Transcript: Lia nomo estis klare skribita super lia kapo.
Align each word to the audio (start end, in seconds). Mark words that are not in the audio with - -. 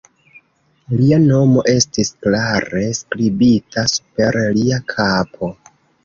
Lia 0.99 1.17
nomo 1.25 1.63
estis 1.73 2.09
klare 2.27 2.81
skribita 2.99 3.83
super 3.91 4.39
lia 4.55 4.79
kapo. 4.95 5.51